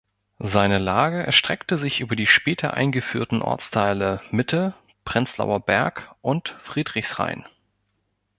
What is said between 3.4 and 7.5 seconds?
Ortsteile Mitte, Prenzlauer Berg und Friedrichshain.